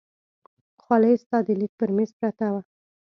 خولۍ 0.81 1.13
ستا 1.23 1.37
د 1.45 1.49
لیک 1.59 1.71
پر 1.79 1.89
مېز 1.95 2.11
پرته 2.19 2.47
وه. 2.53 2.61